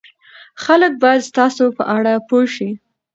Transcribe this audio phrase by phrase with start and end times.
[0.63, 2.69] خلک باید ستاسو په اړه پوه شي.